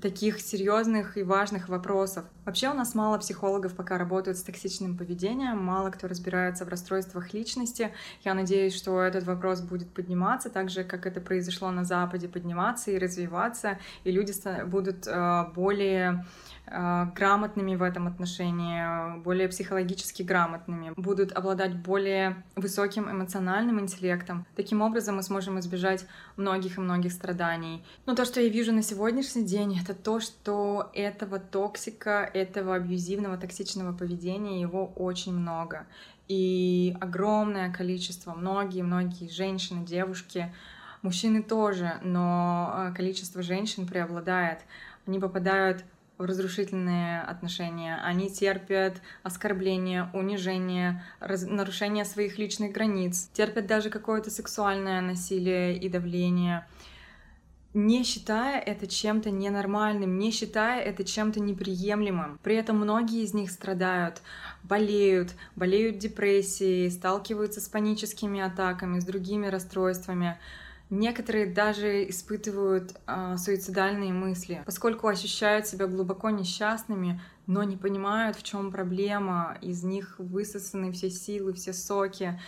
таких 0.00 0.40
серьезных 0.40 1.16
и 1.16 1.22
важных 1.22 1.68
вопросов. 1.68 2.24
Вообще 2.44 2.70
у 2.70 2.74
нас 2.74 2.94
мало 2.94 3.18
психологов 3.18 3.74
пока 3.74 3.98
работают 3.98 4.38
с 4.38 4.42
токсичным 4.42 4.96
поведением, 4.96 5.62
мало 5.62 5.90
кто 5.90 6.06
разбирается 6.06 6.64
в 6.64 6.68
расстройствах 6.68 7.34
личности. 7.34 7.92
Я 8.24 8.34
надеюсь, 8.34 8.74
что 8.74 9.00
этот 9.00 9.24
вопрос 9.24 9.60
будет 9.60 9.92
подниматься, 9.92 10.48
так 10.48 10.70
же, 10.70 10.84
как 10.84 11.06
это 11.06 11.20
произошло 11.20 11.70
на 11.70 11.84
Западе, 11.84 12.28
подниматься 12.28 12.92
и 12.92 12.98
развиваться, 12.98 13.78
и 14.04 14.12
люди 14.12 14.32
будут 14.64 15.06
э, 15.06 15.46
более 15.54 16.24
грамотными 16.70 17.74
в 17.74 17.82
этом 17.82 18.06
отношении, 18.06 19.18
более 19.22 19.48
психологически 19.48 20.22
грамотными, 20.22 20.92
будут 20.96 21.32
обладать 21.32 21.74
более 21.74 22.44
высоким 22.54 23.10
эмоциональным 23.10 23.80
интеллектом. 23.80 24.46
Таким 24.54 24.80
образом 24.80 25.16
мы 25.16 25.22
сможем 25.22 25.58
избежать 25.58 26.06
многих 26.36 26.78
и 26.78 26.80
многих 26.80 27.12
страданий. 27.12 27.84
Но 28.06 28.14
то, 28.14 28.24
что 28.24 28.40
я 28.40 28.48
вижу 28.48 28.72
на 28.72 28.82
сегодняшний 28.82 29.44
день, 29.44 29.78
это 29.82 29.94
то, 29.94 30.20
что 30.20 30.90
этого 30.94 31.40
токсика, 31.40 32.30
этого 32.32 32.76
абьюзивного, 32.76 33.36
токсичного 33.36 33.92
поведения, 33.92 34.60
его 34.60 34.86
очень 34.96 35.34
много. 35.34 35.86
И 36.28 36.96
огромное 37.00 37.72
количество, 37.72 38.34
многие-многие 38.34 39.28
женщины, 39.28 39.84
девушки, 39.84 40.54
мужчины 41.02 41.42
тоже, 41.42 41.94
но 42.02 42.72
э, 42.72 42.94
количество 42.94 43.42
женщин 43.42 43.86
преобладает. 43.86 44.60
Они 45.06 45.18
попадают 45.18 45.84
разрушительные 46.26 47.22
отношения, 47.22 48.00
они 48.04 48.30
терпят 48.30 49.00
оскорбления, 49.22 50.10
унижение, 50.12 51.02
раз... 51.18 51.46
нарушение 51.46 52.04
своих 52.04 52.38
личных 52.38 52.72
границ, 52.72 53.30
терпят 53.32 53.66
даже 53.66 53.90
какое-то 53.90 54.30
сексуальное 54.30 55.00
насилие 55.00 55.76
и 55.76 55.88
давление, 55.88 56.66
не 57.72 58.02
считая 58.02 58.60
это 58.60 58.88
чем-то 58.88 59.30
ненормальным, 59.30 60.18
не 60.18 60.32
считая 60.32 60.82
это 60.82 61.04
чем-то 61.04 61.38
неприемлемым. 61.40 62.38
При 62.42 62.56
этом 62.56 62.76
многие 62.78 63.22
из 63.22 63.32
них 63.32 63.50
страдают, 63.50 64.22
болеют, 64.64 65.34
болеют 65.54 65.98
депрессией, 65.98 66.90
сталкиваются 66.90 67.60
с 67.60 67.68
паническими 67.68 68.40
атаками, 68.40 68.98
с 68.98 69.04
другими 69.04 69.46
расстройствами. 69.46 70.38
Некоторые 70.90 71.46
даже 71.46 72.08
испытывают 72.10 72.96
э, 73.06 73.36
суицидальные 73.38 74.12
мысли, 74.12 74.62
поскольку 74.66 75.06
ощущают 75.06 75.68
себя 75.68 75.86
глубоко 75.86 76.30
несчастными, 76.30 77.20
но 77.46 77.62
не 77.62 77.76
понимают, 77.76 78.36
в 78.36 78.42
чем 78.42 78.72
проблема. 78.72 79.56
Из 79.60 79.84
них 79.84 80.16
высосаны 80.18 80.90
все 80.90 81.08
силы, 81.08 81.52
все 81.52 81.72
соки, 81.72 82.40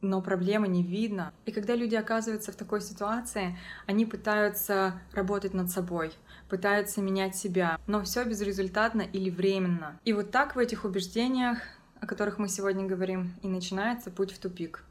но 0.00 0.20
проблемы 0.22 0.66
не 0.66 0.82
видно. 0.82 1.32
И 1.44 1.52
когда 1.52 1.76
люди 1.76 1.94
оказываются 1.94 2.50
в 2.50 2.56
такой 2.56 2.80
ситуации, 2.80 3.56
они 3.86 4.06
пытаются 4.06 5.00
работать 5.12 5.54
над 5.54 5.70
собой, 5.70 6.12
пытаются 6.48 7.00
менять 7.00 7.36
себя, 7.36 7.78
но 7.86 8.02
все 8.02 8.24
безрезультатно 8.24 9.02
или 9.02 9.30
временно. 9.30 10.00
И 10.04 10.12
вот 10.12 10.32
так 10.32 10.56
в 10.56 10.58
этих 10.58 10.84
убеждениях, 10.84 11.58
о 12.00 12.06
которых 12.06 12.38
мы 12.38 12.48
сегодня 12.48 12.86
говорим, 12.86 13.34
и 13.42 13.46
начинается 13.46 14.10
путь 14.10 14.32
в 14.32 14.38
тупик. 14.40 14.82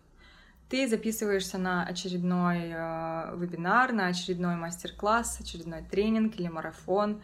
Ты 0.69 0.88
записываешься 0.88 1.60
на 1.60 1.86
очередной 1.86 2.72
э, 2.72 3.36
вебинар, 3.38 3.93
на 3.93 4.07
очередной 4.07 4.55
мастер-класс, 4.55 5.39
очередной 5.39 5.84
тренинг 5.84 6.39
или 6.39 6.48
марафон, 6.48 7.22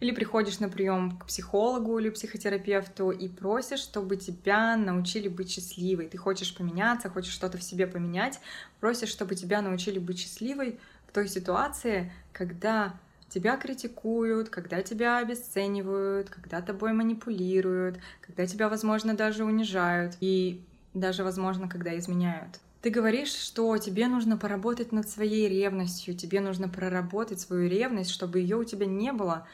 или 0.00 0.12
приходишь 0.12 0.58
на 0.58 0.70
прием 0.70 1.18
к 1.18 1.26
психологу 1.26 1.98
или 1.98 2.08
психотерапевту 2.08 3.10
и 3.10 3.28
просишь, 3.28 3.80
чтобы 3.80 4.16
тебя 4.16 4.74
научили 4.76 5.28
быть 5.28 5.50
счастливой. 5.50 6.08
Ты 6.08 6.16
хочешь 6.16 6.56
поменяться, 6.56 7.10
хочешь 7.10 7.34
что-то 7.34 7.58
в 7.58 7.62
себе 7.62 7.86
поменять, 7.86 8.40
просишь, 8.80 9.10
чтобы 9.10 9.34
тебя 9.34 9.60
научили 9.60 9.98
быть 9.98 10.18
счастливой 10.18 10.78
в 11.08 11.12
той 11.12 11.28
ситуации, 11.28 12.10
когда 12.32 12.94
тебя 13.28 13.58
критикуют, 13.58 14.48
когда 14.48 14.80
тебя 14.80 15.18
обесценивают, 15.18 16.30
когда 16.30 16.62
тобой 16.62 16.94
манипулируют, 16.94 17.98
когда 18.22 18.46
тебя, 18.46 18.70
возможно, 18.70 19.14
даже 19.14 19.44
унижают 19.44 20.16
и 20.20 20.64
даже, 20.94 21.22
возможно, 21.22 21.68
когда 21.68 21.98
изменяют. 21.98 22.60
Ты 22.80 22.90
говоришь, 22.90 23.32
что 23.32 23.76
тебе 23.78 24.06
нужно 24.06 24.36
поработать 24.36 24.92
над 24.92 25.08
своей 25.08 25.48
ревностью, 25.48 26.14
тебе 26.14 26.40
нужно 26.40 26.68
проработать 26.68 27.40
свою 27.40 27.68
ревность, 27.68 28.10
чтобы 28.10 28.38
ее 28.38 28.56
у 28.56 28.64
тебя 28.64 28.86
не 28.86 29.12
было 29.12 29.48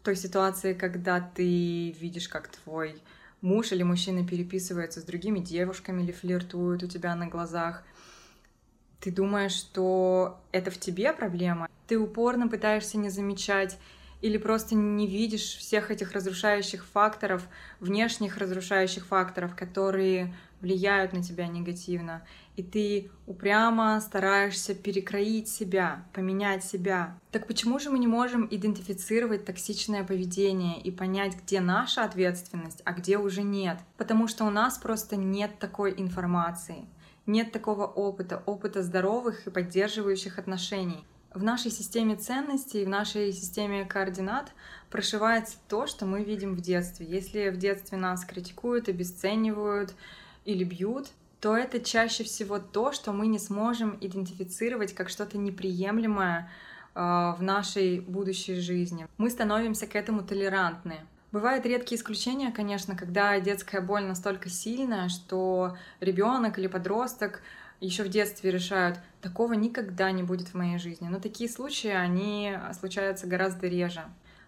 в 0.00 0.04
той 0.04 0.16
ситуации, 0.16 0.72
когда 0.74 1.20
ты 1.20 1.92
видишь, 1.92 2.28
как 2.28 2.48
твой 2.48 3.00
муж 3.40 3.70
или 3.70 3.84
мужчина 3.84 4.26
переписывается 4.26 5.00
с 5.00 5.04
другими 5.04 5.38
девушками 5.38 6.02
или 6.02 6.10
флиртует 6.10 6.82
у 6.82 6.88
тебя 6.88 7.14
на 7.14 7.28
глазах. 7.28 7.84
Ты 8.98 9.12
думаешь, 9.12 9.52
что 9.52 10.40
это 10.50 10.72
в 10.72 10.78
тебе 10.78 11.12
проблема? 11.12 11.68
Ты 11.86 11.98
упорно 11.98 12.48
пытаешься 12.48 12.98
не 12.98 13.10
замечать 13.10 13.78
или 14.22 14.38
просто 14.38 14.74
не 14.74 15.06
видишь 15.06 15.56
всех 15.56 15.92
этих 15.92 16.12
разрушающих 16.12 16.84
факторов, 16.84 17.46
внешних 17.78 18.38
разрушающих 18.38 19.06
факторов, 19.06 19.54
которые 19.54 20.34
влияют 20.60 21.12
на 21.12 21.22
тебя 21.22 21.46
негативно 21.46 22.26
и 22.56 22.62
ты 22.62 23.10
упрямо 23.26 24.00
стараешься 24.00 24.74
перекроить 24.74 25.48
себя, 25.48 26.06
поменять 26.12 26.64
себя. 26.64 27.18
Так 27.30 27.46
почему 27.46 27.78
же 27.78 27.90
мы 27.90 27.98
не 27.98 28.06
можем 28.06 28.48
идентифицировать 28.50 29.44
токсичное 29.44 30.04
поведение 30.04 30.80
и 30.80 30.90
понять, 30.90 31.36
где 31.42 31.60
наша 31.60 32.04
ответственность, 32.04 32.82
а 32.84 32.92
где 32.92 33.18
уже 33.18 33.42
нет? 33.42 33.78
Потому 33.98 34.26
что 34.26 34.44
у 34.44 34.50
нас 34.50 34.78
просто 34.78 35.16
нет 35.16 35.58
такой 35.58 35.94
информации, 35.96 36.86
нет 37.26 37.52
такого 37.52 37.86
опыта, 37.86 38.42
опыта 38.46 38.82
здоровых 38.82 39.46
и 39.46 39.50
поддерживающих 39.50 40.38
отношений. 40.38 41.04
В 41.34 41.42
нашей 41.42 41.70
системе 41.70 42.16
ценностей, 42.16 42.86
в 42.86 42.88
нашей 42.88 43.30
системе 43.30 43.84
координат 43.84 44.52
прошивается 44.88 45.58
то, 45.68 45.86
что 45.86 46.06
мы 46.06 46.24
видим 46.24 46.54
в 46.54 46.62
детстве. 46.62 47.04
Если 47.06 47.50
в 47.50 47.58
детстве 47.58 47.98
нас 47.98 48.24
критикуют, 48.24 48.88
обесценивают 48.88 49.94
или 50.46 50.64
бьют, 50.64 51.08
то 51.46 51.56
это 51.56 51.78
чаще 51.78 52.24
всего 52.24 52.58
то, 52.58 52.90
что 52.90 53.12
мы 53.12 53.28
не 53.28 53.38
сможем 53.38 53.96
идентифицировать 54.00 54.96
как 54.96 55.08
что-то 55.08 55.38
неприемлемое 55.38 56.50
э, 56.96 56.98
в 56.98 57.40
нашей 57.40 58.00
будущей 58.00 58.56
жизни. 58.56 59.06
Мы 59.16 59.30
становимся 59.30 59.86
к 59.86 59.94
этому 59.94 60.24
толерантны. 60.24 60.96
Бывают 61.30 61.64
редкие 61.64 62.00
исключения, 62.00 62.50
конечно, 62.50 62.96
когда 62.96 63.38
детская 63.38 63.80
боль 63.80 64.02
настолько 64.02 64.48
сильная, 64.48 65.08
что 65.08 65.76
ребенок 66.00 66.58
или 66.58 66.66
подросток 66.66 67.42
еще 67.78 68.02
в 68.02 68.08
детстве 68.08 68.50
решают, 68.50 68.98
такого 69.22 69.52
никогда 69.52 70.10
не 70.10 70.24
будет 70.24 70.48
в 70.48 70.54
моей 70.54 70.78
жизни. 70.78 71.06
Но 71.06 71.20
такие 71.20 71.48
случаи, 71.48 71.90
они 71.90 72.58
случаются 72.76 73.28
гораздо 73.28 73.68
реже. 73.68 74.02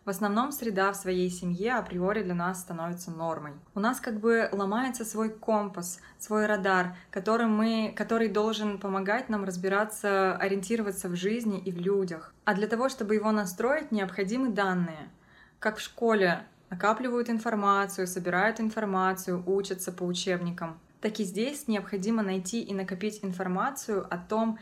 В 0.08 0.10
основном 0.10 0.52
среда 0.52 0.90
в 0.90 0.96
своей 0.96 1.28
семье 1.28 1.74
априори 1.74 2.22
для 2.22 2.32
нас 2.32 2.60
становится 2.60 3.10
нормой. 3.10 3.52
У 3.74 3.80
нас 3.80 4.00
как 4.00 4.20
бы 4.20 4.48
ломается 4.52 5.04
свой 5.04 5.28
компас, 5.28 6.00
свой 6.18 6.46
радар, 6.46 6.96
который, 7.10 7.46
мы, 7.46 7.92
который 7.94 8.28
должен 8.28 8.78
помогать 8.78 9.28
нам 9.28 9.44
разбираться, 9.44 10.34
ориентироваться 10.36 11.10
в 11.10 11.14
жизни 11.14 11.58
и 11.58 11.70
в 11.70 11.76
людях. 11.76 12.32
А 12.46 12.54
для 12.54 12.66
того, 12.68 12.88
чтобы 12.88 13.16
его 13.16 13.32
настроить, 13.32 13.92
необходимы 13.92 14.48
данные. 14.48 15.10
Как 15.58 15.76
в 15.76 15.82
школе 15.82 16.40
накапливают 16.70 17.28
информацию, 17.28 18.06
собирают 18.06 18.60
информацию, 18.60 19.42
учатся 19.44 19.92
по 19.92 20.04
учебникам. 20.04 20.80
Так 21.02 21.20
и 21.20 21.24
здесь 21.24 21.68
необходимо 21.68 22.22
найти 22.22 22.62
и 22.62 22.72
накопить 22.72 23.22
информацию 23.22 24.06
о 24.08 24.16
том, 24.16 24.58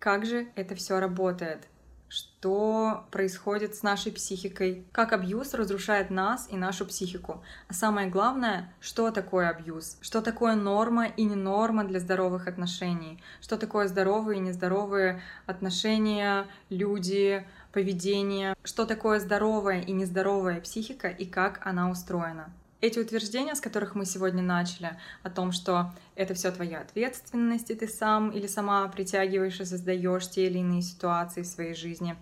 как 0.00 0.26
же 0.26 0.48
это 0.56 0.74
все 0.74 0.98
работает, 0.98 1.68
что 2.10 3.06
происходит 3.12 3.76
с 3.76 3.84
нашей 3.84 4.10
психикой, 4.10 4.84
как 4.90 5.12
абьюз 5.12 5.54
разрушает 5.54 6.10
нас 6.10 6.48
и 6.50 6.56
нашу 6.56 6.84
психику. 6.84 7.42
А 7.68 7.72
самое 7.72 8.08
главное, 8.08 8.74
что 8.80 9.12
такое 9.12 9.48
абьюз, 9.48 9.96
что 10.00 10.20
такое 10.20 10.56
норма 10.56 11.06
и 11.06 11.22
не 11.22 11.36
норма 11.36 11.84
для 11.84 12.00
здоровых 12.00 12.48
отношений, 12.48 13.22
что 13.40 13.56
такое 13.56 13.86
здоровые 13.86 14.38
и 14.38 14.42
нездоровые 14.42 15.22
отношения, 15.46 16.48
люди, 16.68 17.46
поведение, 17.72 18.56
что 18.64 18.86
такое 18.86 19.20
здоровая 19.20 19.80
и 19.80 19.92
нездоровая 19.92 20.60
психика 20.60 21.06
и 21.06 21.24
как 21.24 21.64
она 21.64 21.90
устроена. 21.90 22.50
Эти 22.80 22.98
утверждения, 22.98 23.54
с 23.54 23.60
которых 23.60 23.94
мы 23.94 24.06
сегодня 24.06 24.42
начали, 24.42 24.96
о 25.22 25.28
том, 25.28 25.52
что 25.52 25.92
это 26.14 26.32
все 26.32 26.50
твоя 26.50 26.80
ответственность, 26.80 27.70
и 27.70 27.74
ты 27.74 27.86
сам 27.86 28.30
или 28.30 28.46
сама 28.46 28.88
притягиваешь 28.88 29.60
и 29.60 29.66
создаешь 29.66 30.30
те 30.30 30.46
или 30.46 30.58
иные 30.58 30.80
ситуации 30.80 31.42
в 31.42 31.46
своей 31.46 31.74
жизни, 31.74 32.16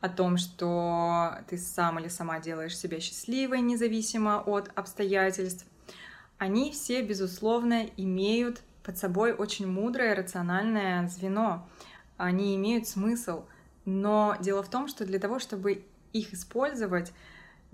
о 0.00 0.10
том, 0.10 0.36
что 0.36 1.38
ты 1.48 1.56
сам 1.56 1.98
или 1.98 2.08
сама 2.08 2.38
делаешь 2.38 2.76
себя 2.76 3.00
счастливой, 3.00 3.62
независимо 3.62 4.42
от 4.44 4.70
обстоятельств, 4.74 5.64
они 6.36 6.70
все, 6.72 7.00
безусловно, 7.00 7.86
имеют 7.96 8.60
под 8.82 8.98
собой 8.98 9.32
очень 9.32 9.66
мудрое, 9.66 10.14
рациональное 10.14 11.08
звено. 11.08 11.66
Они 12.18 12.54
имеют 12.56 12.86
смысл. 12.86 13.44
Но 13.86 14.36
дело 14.40 14.62
в 14.62 14.68
том, 14.68 14.88
что 14.88 15.06
для 15.06 15.18
того, 15.18 15.38
чтобы 15.38 15.84
их 16.12 16.34
использовать, 16.34 17.12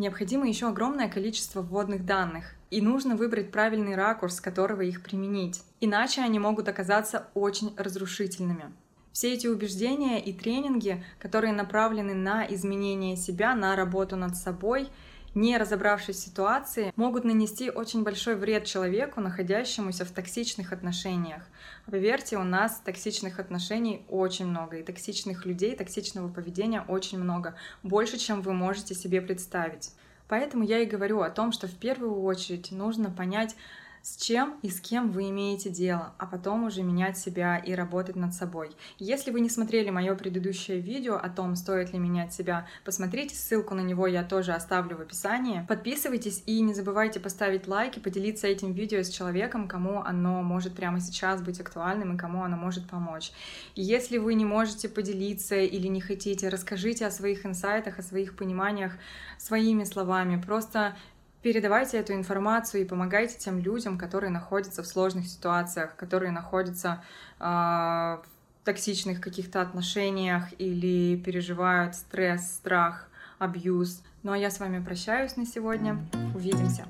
необходимо 0.01 0.49
еще 0.49 0.69
огромное 0.69 1.09
количество 1.09 1.63
вводных 1.63 2.05
данных, 2.05 2.55
и 2.71 2.81
нужно 2.81 3.15
выбрать 3.15 3.53
правильный 3.53 3.95
ракурс, 3.95 4.37
с 4.37 4.41
которого 4.41 4.81
их 4.81 5.03
применить. 5.03 5.63
Иначе 5.81 6.23
они 6.23 6.41
могут 6.41 6.69
оказаться 6.69 7.29
очень 7.35 7.75
разрушительными. 7.77 8.73
Все 9.13 9.33
эти 9.33 9.47
убеждения 9.47 10.21
и 10.21 10.33
тренинги, 10.33 11.05
которые 11.19 11.53
направлены 11.53 12.15
на 12.15 12.45
изменение 12.47 13.17
себя, 13.17 13.55
на 13.55 13.77
работу 13.77 14.17
над 14.17 14.37
собой— 14.37 14.89
не 15.35 15.57
разобравшись 15.57 16.17
в 16.17 16.25
ситуации, 16.25 16.93
могут 16.97 17.25
нанести 17.25 17.71
очень 17.71 18.03
большой 18.03 18.35
вред 18.35 18.65
человеку, 18.65 19.21
находящемуся 19.21 20.05
в 20.05 20.11
токсичных 20.11 20.73
отношениях. 20.73 21.43
Поверьте, 21.87 22.37
у 22.37 22.43
нас 22.43 22.81
токсичных 22.85 23.39
отношений 23.39 24.05
очень 24.09 24.47
много, 24.47 24.79
и 24.79 24.83
токсичных 24.83 25.47
людей, 25.47 25.77
токсичного 25.77 26.29
поведения 26.29 26.85
очень 26.89 27.19
много, 27.19 27.55
больше, 27.83 28.19
чем 28.19 28.43
вы 28.43 28.53
можете 28.53 28.95
себе 28.95 29.21
представить. 29.21 29.93
Поэтому 30.29 30.63
я 30.63 30.79
и 30.79 30.87
говорю 30.87 31.21
о 31.21 31.31
том, 31.31 31.53
что 31.53 31.67
в 31.67 31.75
первую 31.75 32.23
очередь 32.23 32.71
нужно 32.71 33.11
понять, 33.11 33.57
с 34.03 34.17
чем 34.17 34.59
и 34.63 34.71
с 34.71 34.81
кем 34.81 35.11
вы 35.11 35.31
имеете 35.31 35.71
дело, 35.71 36.15
а 36.19 36.27
потом 36.27 36.65
уже 36.65 36.83
менять 36.83 37.19
себя 37.19 37.59
и 37.59 37.75
работать 37.75 38.17
над 38.17 38.35
собой. 38.35 38.71
Если 38.99 39.31
вы 39.31 39.41
не 39.41 39.51
смотрели 39.51 39.91
мое 39.91 40.15
предыдущее 40.15 40.81
видео 40.81 41.17
о 41.17 41.29
том, 41.29 41.57
стоит 41.57 41.93
ли 41.93 41.99
менять 41.99 42.33
себя, 42.33 42.67
посмотрите, 42.85 43.35
ссылку 43.35 43.75
на 43.75 43.81
него 43.81 44.07
я 44.07 44.25
тоже 44.25 44.53
оставлю 44.53 44.97
в 44.97 45.01
описании. 45.01 45.65
Подписывайтесь 45.69 46.43
и 46.47 46.61
не 46.61 46.75
забывайте 46.75 47.21
поставить 47.21 47.67
лайк 47.67 47.97
и 47.97 48.01
поделиться 48.01 48.47
этим 48.47 48.73
видео 48.73 49.03
с 49.03 49.09
человеком, 49.09 49.69
кому 49.69 50.03
оно 50.03 50.43
может 50.43 50.75
прямо 50.75 51.01
сейчас 51.01 51.43
быть 51.43 51.61
актуальным 51.61 52.15
и 52.15 52.19
кому 52.19 52.43
оно 52.43 52.57
может 52.57 52.89
помочь. 52.89 53.33
Если 53.75 54.19
вы 54.19 54.35
не 54.35 54.45
можете 54.45 54.89
поделиться 54.89 55.57
или 55.57 55.89
не 55.89 56.01
хотите, 56.01 56.49
расскажите 56.49 57.07
о 57.07 57.11
своих 57.11 57.45
инсайтах, 57.45 57.99
о 57.99 58.03
своих 58.03 58.37
пониманиях 58.37 58.93
своими 59.39 59.85
словами. 59.85 60.41
Просто 60.41 60.97
передавайте 61.43 61.99
эту 61.99 62.13
информацию 62.13 62.83
и 62.83 62.85
помогайте 62.85 63.39
тем 63.39 63.59
людям, 63.59 63.99
которые 63.99 64.31
находятся 64.31 64.83
в 64.83 64.87
сложных 64.87 65.27
ситуациях, 65.27 65.97
которые 65.97 66.33
находятся 66.33 67.03
э, 67.39 67.45
в 67.45 68.23
токсичных 68.65 69.21
каких-то 69.21 69.63
отношениях 69.63 70.45
или 70.59 71.17
переживают 71.17 71.95
стресс, 71.95 72.55
страх, 72.55 73.09
абьюз. 73.39 74.03
Ну 74.23 74.33
а 74.33 74.39
я 74.39 74.51
с 74.51 74.61
вами 74.61 74.85
прощаюсь 74.85 75.37
на 75.37 75.47
сегодня. 75.47 75.99
Увидимся. 76.35 76.87